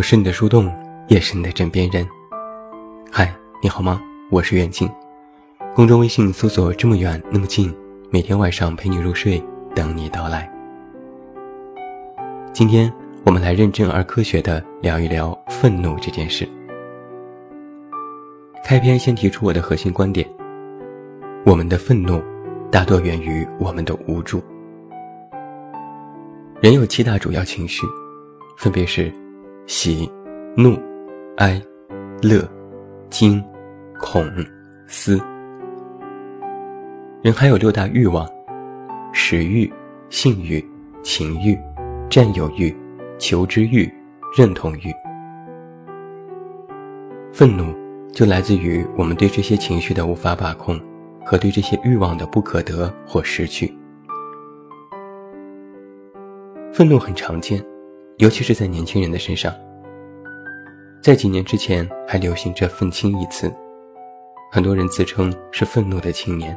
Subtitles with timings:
[0.00, 0.74] 我是你的树洞，
[1.08, 2.08] 也是你的枕边人。
[3.12, 3.30] 嗨，
[3.62, 4.00] 你好吗？
[4.30, 4.88] 我是远近。
[5.74, 7.70] 公众微信搜索“这么远那么近”，
[8.08, 9.44] 每天晚上陪你入睡，
[9.74, 10.50] 等你到来。
[12.50, 12.90] 今天
[13.26, 16.48] 我们来认真而科学的聊一聊愤怒这件事。
[18.64, 20.26] 开篇先提出我的核心观点：
[21.44, 22.22] 我们的愤怒
[22.70, 24.42] 大多源于我们的无助。
[26.62, 27.82] 人有七大主要情绪，
[28.56, 29.12] 分别是。
[29.72, 30.10] 喜、
[30.56, 30.76] 怒、
[31.36, 31.62] 哀、
[32.20, 32.42] 乐、
[33.08, 33.40] 惊、
[34.00, 34.20] 恐、
[34.88, 35.16] 思。
[37.22, 38.28] 人还有六大欲望：
[39.12, 39.72] 食欲、
[40.08, 40.60] 性欲、
[41.04, 41.56] 情欲、
[42.10, 42.76] 占有欲、
[43.16, 43.88] 求知欲、
[44.36, 44.92] 认同欲。
[47.32, 47.72] 愤怒
[48.12, 50.80] 就来自于我们对这些情绪的无法把控，
[51.24, 53.72] 和对这些欲望的不可得或失去。
[56.72, 57.64] 愤怒很常见。
[58.20, 59.50] 尤其是在年轻人的身上，
[61.00, 63.50] 在几年之前还流行着“愤青”一词，
[64.52, 66.54] 很多人自称是愤怒的青年，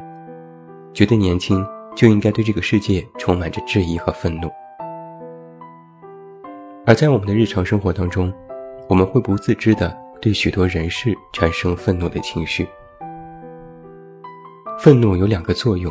[0.92, 1.64] 觉得年轻
[1.96, 4.50] 就应该对这个世界充满着质疑和愤怒。
[6.84, 8.30] 而在我们的日常生活当中，
[8.86, 12.68] 我们会不自知的对许多人事产生愤怒的情绪。
[14.78, 15.90] 愤怒有两个作用：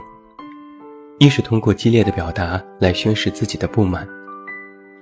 [1.17, 4.07] 一是通过激烈的表达来宣示自己的不满。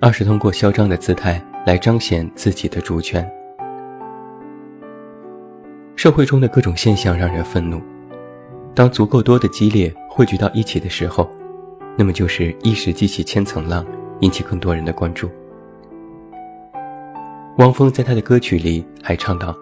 [0.04, 3.24] 二是通过嚣张的姿态来彰显自己的主权。
[5.96, 7.80] 社会中的各种现象让人愤怒，
[8.74, 11.30] 当足够多的激烈汇聚到一起的时候，
[11.96, 13.86] 那么就是一时激起千层浪，
[14.22, 15.30] 引起更多人的关注。
[17.60, 19.56] 汪峰在他的歌曲里还唱道：“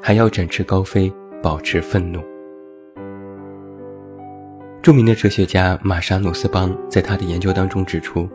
[0.00, 2.22] 还要展翅高飞，保持愤怒。”
[4.80, 8.28] 著名的哲学家玛莎努斯邦在他的研究当中指出。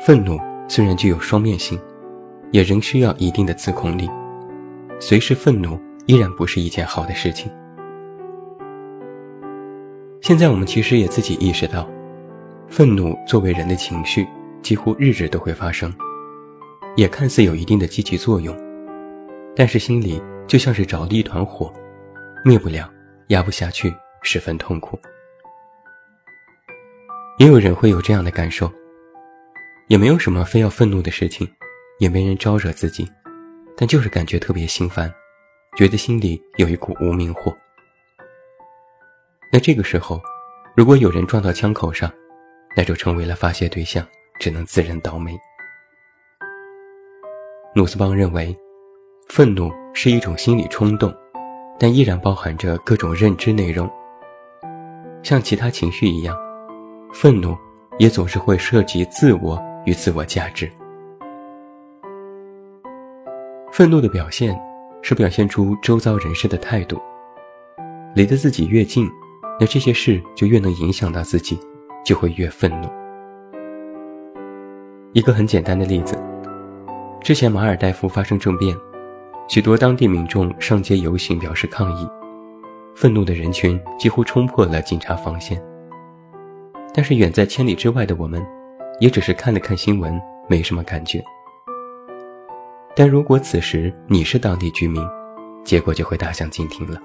[0.00, 1.78] 愤怒虽然具有双面性，
[2.52, 4.08] 也仍需要一定的自控力。
[4.98, 7.52] 随时愤怒依然不是一件好的事情。
[10.22, 11.86] 现在我们其实也自己意识到，
[12.66, 14.26] 愤怒作为人的情绪，
[14.62, 15.94] 几乎日日都会发生，
[16.96, 18.56] 也看似有一定的积极作用，
[19.54, 21.70] 但是心里就像是着了一团火，
[22.42, 22.90] 灭不了，
[23.28, 24.98] 压不下去，十分痛苦。
[27.38, 28.70] 也有人会有这样的感受。
[29.90, 31.44] 也没有什么非要愤怒的事情，
[31.98, 33.04] 也没人招惹自己，
[33.76, 35.12] 但就是感觉特别心烦，
[35.76, 37.52] 觉得心里有一股无名火。
[39.52, 40.22] 那这个时候，
[40.76, 42.08] 如果有人撞到枪口上，
[42.76, 44.06] 那就成为了发泄对象，
[44.38, 45.36] 只能自认倒霉。
[47.74, 48.56] 努斯邦认为，
[49.28, 51.12] 愤怒是一种心理冲动，
[51.80, 53.90] 但依然包含着各种认知内容。
[55.24, 56.36] 像其他情绪一样，
[57.12, 57.58] 愤怒
[57.98, 59.60] 也总是会涉及自我。
[59.86, 60.70] 与自我价值，
[63.72, 64.58] 愤怒的表现
[65.02, 67.00] 是表现出周遭人事的态度。
[68.14, 69.08] 离得自己越近，
[69.58, 71.58] 那这些事就越能影响到自己，
[72.04, 72.88] 就会越愤怒。
[75.12, 76.18] 一个很简单的例子：
[77.22, 78.76] 之前马尔代夫发生政变，
[79.48, 82.08] 许多当地民众上街游行表示抗议，
[82.94, 85.62] 愤怒的人群几乎冲破了警察防线。
[86.92, 88.44] 但是远在千里之外的我们。
[89.00, 91.22] 也只是看了看新闻，没什么感觉。
[92.94, 95.02] 但如果此时你是当地居民，
[95.64, 97.00] 结果就会大相径庭了。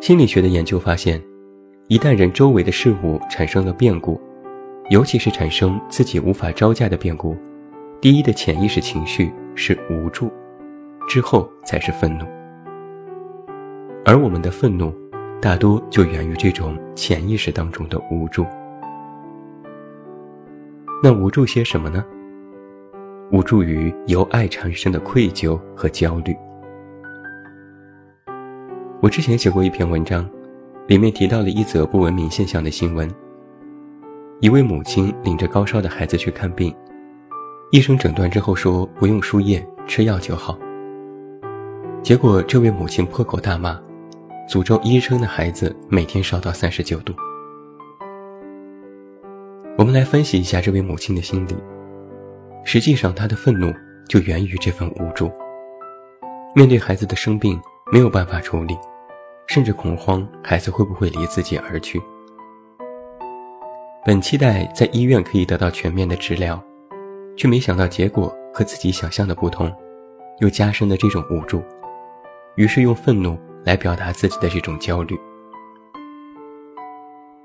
[0.00, 1.22] 心理学的研究发现，
[1.88, 4.20] 一旦人周围的事物产生了变故，
[4.88, 7.36] 尤其是产生自己无法招架的变故，
[8.00, 10.32] 第一的潜意识情绪是无助，
[11.06, 12.24] 之后才是愤怒。
[14.06, 14.90] 而我们的愤怒，
[15.40, 18.46] 大多就源于这种潜意识当中的无助。
[21.04, 22.02] 那无助些什么呢？
[23.30, 26.34] 无助于由爱产生的愧疚和焦虑。
[29.02, 30.26] 我之前写过一篇文章，
[30.86, 33.06] 里面提到了一则不文明现象的新闻：
[34.40, 36.74] 一位母亲领着高烧的孩子去看病，
[37.70, 40.58] 医生诊断之后说不用输液，吃药就好。
[42.02, 43.78] 结果这位母亲破口大骂，
[44.48, 47.12] 诅咒医生的孩子每天烧到三十九度。
[49.76, 51.56] 我们来分析一下这位母亲的心理。
[52.64, 53.74] 实际上，她的愤怒
[54.08, 55.28] 就源于这份无助。
[56.54, 57.60] 面对孩子的生病，
[57.90, 58.78] 没有办法处理，
[59.48, 62.00] 甚至恐慌孩子会不会离自己而去。
[64.04, 66.62] 本期待在医院可以得到全面的治疗，
[67.36, 69.72] 却没想到结果和自己想象的不同，
[70.38, 71.60] 又加深了这种无助。
[72.54, 75.18] 于是用愤怒来表达自己的这种焦虑，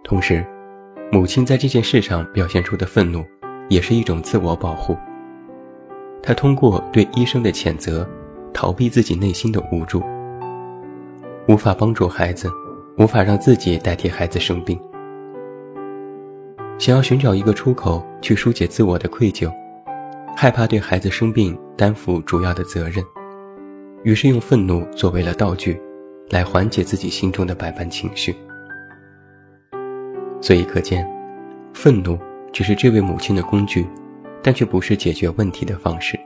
[0.03, 0.45] 同时。
[1.11, 3.25] 母亲在这件事上表现出的愤怒，
[3.67, 4.95] 也是一种自我保护。
[6.21, 8.07] 他通过对医生的谴责，
[8.53, 10.03] 逃避自己内心的无助，
[11.47, 12.47] 无法帮助孩子，
[12.99, 14.79] 无法让自己代替孩子生病，
[16.77, 19.51] 想要寻找一个出口去疏解自我的愧疚，
[20.35, 23.03] 害怕对孩子生病担负主要的责任，
[24.03, 25.81] 于是用愤怒作为了道具，
[26.29, 28.35] 来缓解自己心中的百般情绪。
[30.41, 31.05] 所以可见，
[31.73, 32.17] 愤怒
[32.51, 33.85] 只是这位母亲的工具，
[34.41, 36.19] 但却不是解决问题的方式。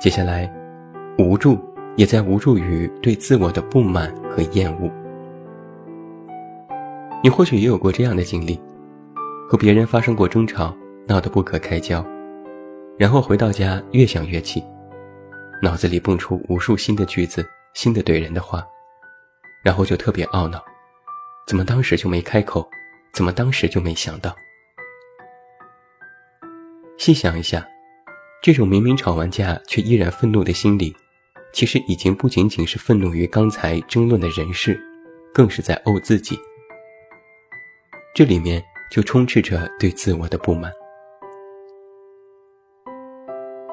[0.00, 0.52] 接下来，
[1.18, 1.58] 无助
[1.96, 4.90] 也在无助于对自我的不满和厌恶。
[7.22, 8.60] 你或许也有过这样的经历：
[9.48, 10.74] 和别人发生过争吵，
[11.06, 12.04] 闹得不可开交，
[12.98, 14.62] 然后回到家越想越气，
[15.62, 18.66] 脑子里蹦出无数新的句子、新的怼人的话，
[19.62, 20.60] 然后就特别懊恼。
[21.46, 22.68] 怎么当时就没开口？
[23.12, 24.34] 怎么当时就没想到？
[26.96, 27.66] 细想一下，
[28.40, 30.94] 这种明明吵完架却依然愤怒的心理，
[31.52, 34.80] 其实已经不仅仅是愤怒于刚才争论的人事，
[35.34, 36.38] 更是在怄自己。
[38.14, 40.72] 这里面就充斥着对自我的不满。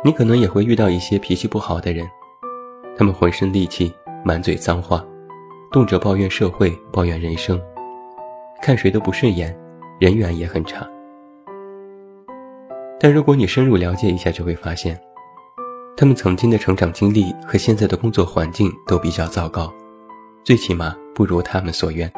[0.04, 2.10] 你可能也会遇到一些脾气不好的人，
[2.98, 3.94] 他们浑身戾气，
[4.26, 5.06] 满嘴脏话。
[5.72, 7.62] 动辄抱怨社会，抱怨人生，
[8.60, 9.56] 看谁都不顺眼，
[10.00, 10.88] 人缘也很差。
[13.00, 15.00] 但如果你深入了解一下，就会发现，
[15.96, 19.72] 他们曾经的成长经历和现在的工作环境都比较糟糕，
[20.44, 22.12] 最起码不如他们所愿。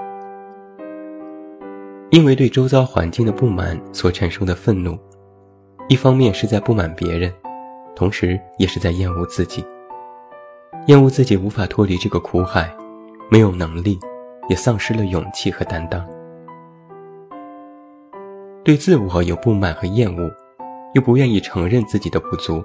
[2.10, 4.98] 因为对周遭环境的不满所产生的愤怒，
[5.90, 7.30] 一方面是在不满别人，
[7.98, 9.62] 同时也是在厌恶自己，
[10.88, 12.74] 厌恶自己无法脱离这个苦海。
[13.32, 13.98] 没有能力，
[14.50, 16.06] 也丧失了勇气和担当。
[18.62, 20.30] 对自我有不满和厌恶，
[20.94, 22.62] 又不愿意承认自己的不足，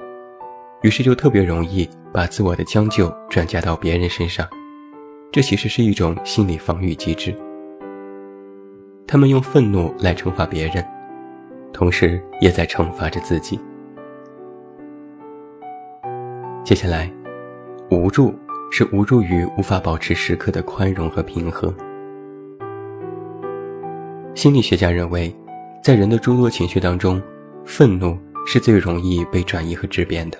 [0.82, 4.44] 于是就特别容易把自我的将就转嫁到别人身上。
[5.30, 7.32] 这其实是一种心理防御机制。
[9.06, 10.84] 他们用愤怒来惩罚别人，
[11.72, 13.56] 同时也在惩罚着自己。
[16.64, 17.08] 接下来，
[17.88, 18.34] 无助。
[18.70, 21.72] 是无助于无法保持时刻的宽容和平和。
[24.34, 25.34] 心理学家认为，
[25.82, 27.22] 在人的诸多情绪当中，
[27.64, 30.38] 愤怒是最容易被转移和质变的。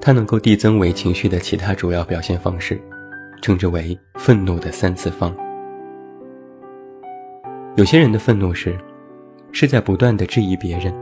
[0.00, 2.80] 它能够递增为情绪的其他主要表现方式，
[3.40, 5.34] 称之为愤怒的三次方。
[7.76, 8.76] 有些人的愤怒是，
[9.52, 10.94] 是在不断的质疑别人：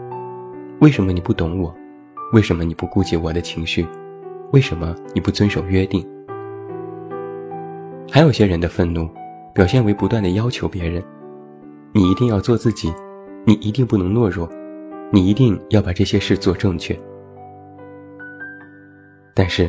[0.80, 1.74] 为什么你不懂我？
[2.32, 3.86] 为什么你不顾及我的情绪？
[4.54, 6.06] 为什么你不遵守约定？
[8.08, 9.10] 还有些人的愤怒，
[9.52, 11.02] 表现为不断的要求别人：
[11.92, 12.94] 你一定要做自己，
[13.44, 14.48] 你一定不能懦弱，
[15.10, 16.96] 你一定要把这些事做正确。
[19.34, 19.68] 但是，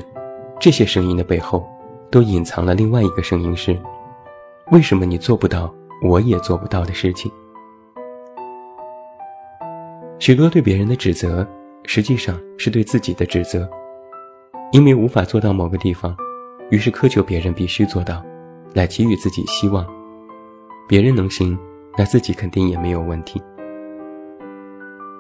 [0.60, 1.68] 这些声音的背后，
[2.12, 3.76] 都隐藏了另外一个声音：是
[4.72, 5.74] 为什么你做不到，
[6.04, 7.32] 我也做不到的事情？
[10.20, 11.44] 许多对别人的指责，
[11.86, 13.68] 实际上是对自己的指责。
[14.72, 16.16] 因为无法做到某个地方，
[16.70, 18.24] 于是苛求别人必须做到，
[18.74, 19.86] 来给予自己希望。
[20.88, 21.58] 别人能行，
[21.98, 23.42] 那自己肯定也没有问题。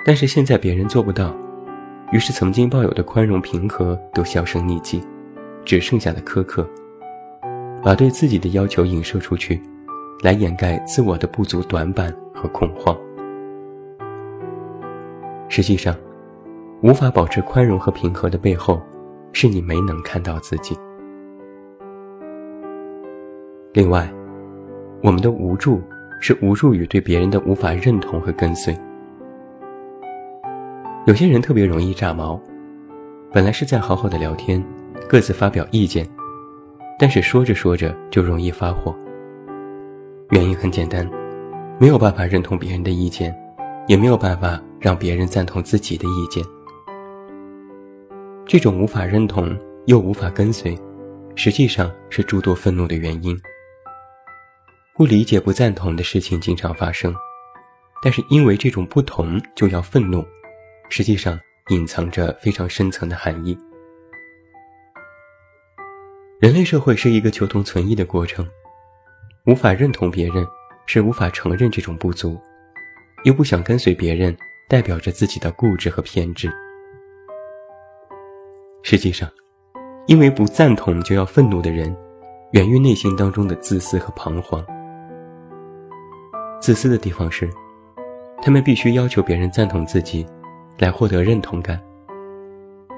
[0.05, 1.33] 但是现在别人做不到，
[2.11, 5.01] 于是曾经抱有的宽容平和都销声匿迹，
[5.63, 6.67] 只剩下了苛刻，
[7.81, 9.61] 把对自己的要求影射出去，
[10.21, 12.95] 来掩盖自我的不足、短板和恐慌。
[15.47, 15.95] 实际上，
[16.81, 18.81] 无法保持宽容和平和的背后。
[19.35, 20.73] 是你没能看到自己。
[23.73, 24.09] 另外，
[25.03, 25.81] 我们的无助
[26.21, 28.73] 是无助于对别人的无法认同和跟随。
[31.05, 32.41] 有些人特别容易炸毛，
[33.29, 34.63] 本来是在好好的聊天，
[35.09, 36.07] 各自发表意见，
[36.97, 38.95] 但是说着说着就容易发火。
[40.29, 41.05] 原因很简单，
[41.77, 43.35] 没有办法认同别人的意见，
[43.85, 46.41] 也没有办法让别人赞同自己的意见。
[48.47, 50.77] 这种无法认同又无法跟随，
[51.35, 53.35] 实际上是诸多愤怒的原因。
[54.95, 57.13] 不理解、不赞同的事情经常发生，
[58.03, 60.23] 但是因为这种不同就要愤怒，
[60.89, 63.57] 实际上隐藏着非常深层的含义。
[66.39, 68.47] 人类社会是一个求同存异的过程，
[69.47, 70.45] 无法认同别人
[70.85, 72.39] 是无法承认这种不足，
[73.23, 74.37] 又不想跟随别人，
[74.69, 76.47] 代表着自己的固执和偏执。
[78.87, 79.27] 实际上，
[80.05, 81.93] 因为不赞同就要愤怒的人，
[82.51, 84.63] 源于内心当中的自私和彷徨。
[86.61, 87.49] 自私的地方是，
[88.43, 90.23] 他们必须要求别人赞同自己，
[90.77, 91.81] 来获得认同感，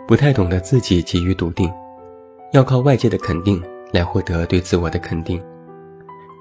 [0.06, 1.72] 不太懂得自己给予笃定，
[2.52, 3.64] 要靠外界的肯定
[3.94, 5.42] 来获得对自我的肯定，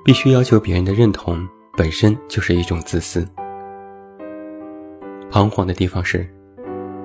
[0.05, 3.25] 必须要求别人的认同，本身就是一种自私。
[5.31, 6.29] 彷徨的地方是，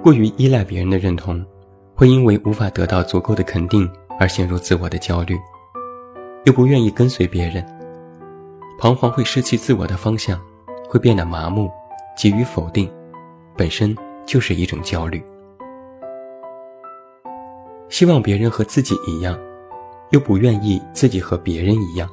[0.01, 1.45] 过于依赖别人的认同，
[2.01, 3.87] 会因为无法得到足够的肯定
[4.19, 5.39] 而陷入自我的焦虑，
[6.45, 7.63] 又不愿意跟随别人。
[8.79, 10.41] 彷徨会失去自我的方向，
[10.89, 11.69] 会变得麻木，
[12.17, 12.91] 急于否定，
[13.55, 15.23] 本身就是一种焦虑。
[17.87, 19.39] 希望别人和自己一样，
[20.09, 22.09] 又不愿意自己和别人一样，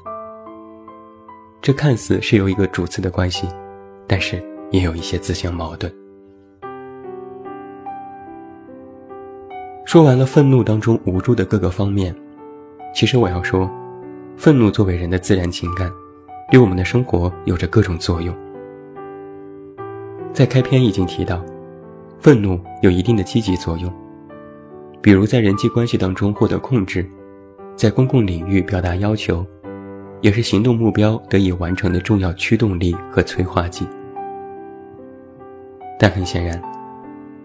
[1.62, 3.49] 这看似是有一个主次的关系，
[4.07, 4.37] 但是
[4.71, 5.90] 也有一些自相矛盾。
[9.88, 12.14] 说完了愤怒当中无助的各个方面，
[12.95, 13.66] 其实我要说，
[14.37, 15.90] 愤怒作为人的自然情感，
[16.50, 18.37] 对我们的生活有着各种作用。
[20.35, 21.42] 在开篇已经提到，
[22.21, 23.90] 愤怒有一定的积极作用，
[25.00, 27.11] 比如在人际关系当中获得控制，
[27.75, 29.42] 在公共领域表达要求，
[30.21, 33.88] 也是行动目标得以完成的重要驱动力和催化剂。
[35.99, 36.61] 但很显然，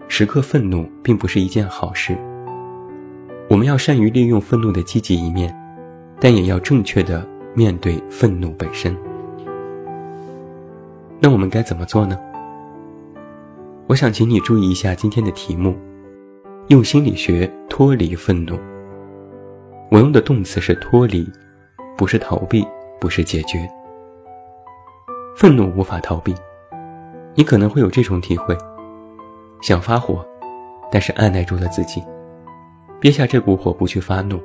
[0.08, 2.14] 时刻愤怒并不是一件好事。
[3.50, 5.54] 我们要善于利用愤怒的积极一面，
[6.18, 8.96] 但也要正确的面对愤怒本身。
[11.20, 12.18] 那我们该怎么做呢？
[13.86, 15.76] 我想请你注意一下今天的题目：
[16.68, 18.58] 用心理学脱离愤怒。
[19.90, 21.30] 我用的动词是脱离，
[21.98, 22.66] 不是逃避，
[22.98, 23.68] 不是解决。
[25.36, 26.34] 愤怒无法逃避，
[27.34, 28.56] 你可能会有这种体会：
[29.60, 30.24] 想发火，
[30.90, 32.02] 但是按耐住了自己。
[33.00, 34.40] 憋下这股火不去发怒，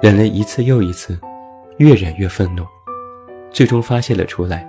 [0.00, 1.18] 忍了一次又一次，
[1.76, 2.64] 越忍越愤怒，
[3.50, 4.66] 最终发泄了出来，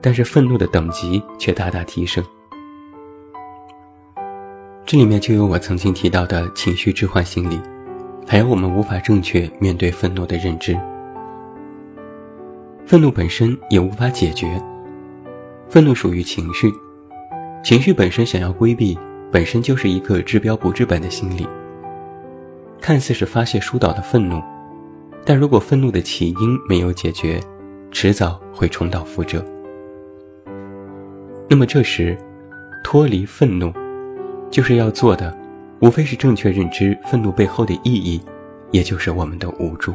[0.00, 2.24] 但是愤怒的等级却大大提升。
[4.86, 7.60] 这里面就有我曾经提到的情绪置换心理，
[8.26, 10.76] 还有我们无法正确面对愤怒的认知。
[12.86, 14.60] 愤怒本身也无法解决，
[15.68, 16.72] 愤怒属于情绪，
[17.62, 18.98] 情绪本身想要规避，
[19.30, 21.46] 本身就是一个治标不治本的心理。
[22.80, 24.42] 看似是发泄疏导的愤怒，
[25.24, 27.38] 但如果愤怒的起因没有解决，
[27.90, 29.44] 迟早会重蹈覆辙。
[31.48, 32.16] 那么这时，
[32.82, 33.72] 脱离愤怒，
[34.50, 35.36] 就是要做的，
[35.80, 38.20] 无非是正确认知愤怒背后的意义，
[38.70, 39.92] 也就是我们的无助。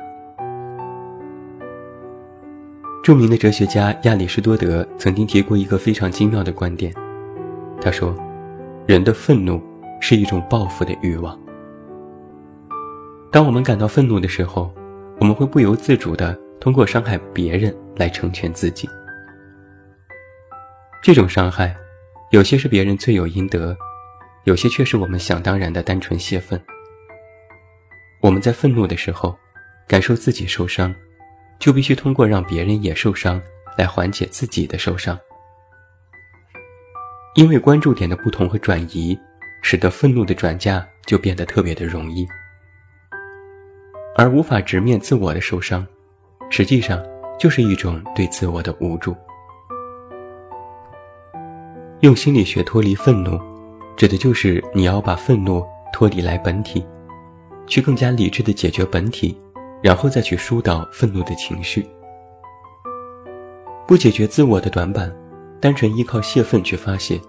[3.03, 6.93] 著名的哲学家亚里士多德曾经提过一个非常精妙的观点，
[7.79, 8.15] 他说
[8.85, 9.61] ：“人的愤怒
[9.99, 11.39] 是一种报复的欲望。”
[13.35, 14.73] 当我们感到愤怒的时候，
[15.19, 18.87] 我们会不由自主地通过伤害别人来成全自己。
[21.03, 21.75] 这种伤害，
[22.31, 23.75] 有些是别人罪有应得，
[24.45, 26.57] 有些却是我们想当然的单纯泄愤。
[28.21, 29.37] 我们在愤怒的时候，
[29.85, 30.95] 感受自己受伤，
[31.59, 33.41] 就必须通过让别人也受伤
[33.77, 35.19] 来缓解自己的受伤。
[37.35, 39.19] 因为关注点的不同和转移，
[39.61, 42.25] 使得愤怒的转嫁就变得特别的容易。
[44.15, 45.85] 而无法直面自我的受伤，
[46.49, 47.03] 实际上
[47.37, 49.15] 就是一种对自我的无助。
[51.99, 53.39] 用心理学脱离愤怒，
[53.97, 56.85] 指的就是你要把愤怒脱离来本体，
[57.67, 59.37] 去更加理智的解决本体，
[59.81, 61.85] 然后再去疏导愤怒的情绪。
[63.85, 65.13] 不解决自我的短板，
[65.59, 67.19] 单纯依靠泄愤去发泄，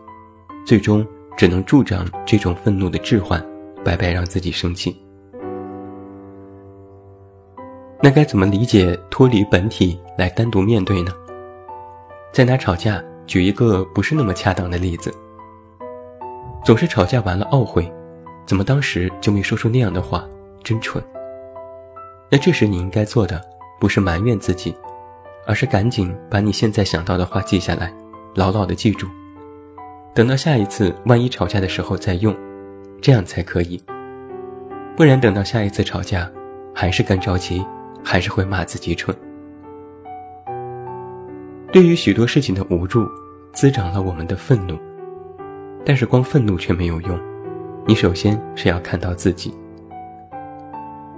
[0.64, 1.04] 最终
[1.36, 3.44] 只能助长这种愤怒的置换，
[3.84, 4.96] 白白让自己生气。
[8.06, 11.10] 那该怎么理解脱离本体来单独面对呢？
[12.32, 15.12] 在哪吵架举一个不是那么恰当的例子。
[16.64, 17.92] 总是吵架完了懊悔，
[18.46, 20.24] 怎么当时就没说出那样的话，
[20.62, 21.02] 真蠢。
[22.30, 23.42] 那这时你应该做的
[23.80, 24.72] 不是埋怨自己，
[25.44, 27.92] 而是赶紧把你现在想到的话记下来，
[28.36, 29.08] 牢牢的记住，
[30.14, 32.32] 等到下一次万一吵架的时候再用，
[33.02, 33.82] 这样才可以。
[34.96, 36.30] 不然等到下一次吵架，
[36.72, 37.66] 还是干着急。
[38.08, 39.14] 还是会骂自己蠢。
[41.72, 43.04] 对于许多事情的无助，
[43.52, 44.78] 滋长了我们的愤怒。
[45.84, 47.20] 但是光愤怒却没有用，
[47.84, 49.52] 你首先是要看到自己。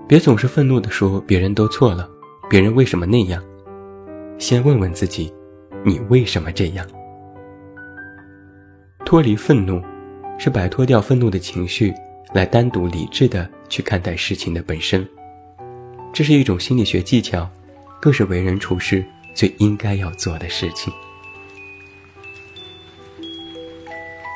[0.07, 2.09] 别总是愤怒的说别人都错了，
[2.49, 3.43] 别人为什么那样？
[4.39, 5.31] 先问问自己，
[5.85, 6.87] 你为什么这样？
[9.05, 9.83] 脱离愤怒，
[10.39, 11.93] 是摆脱掉愤怒的情绪，
[12.33, 15.07] 来单独理智的去看待事情的本身。
[16.19, 17.49] 这是一种心理学技巧，
[18.01, 19.07] 更是为人处事
[19.37, 20.93] 最应该要做的事情。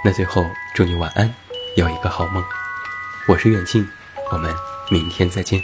[0.05, 0.47] 那最后
[0.77, 1.35] 祝你晚安，
[1.77, 2.41] 有一个好梦。
[3.27, 3.85] 我是远近，
[4.31, 4.55] 我们
[4.93, 5.61] 明天再见。